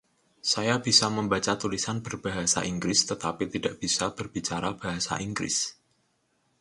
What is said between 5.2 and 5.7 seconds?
Inggris.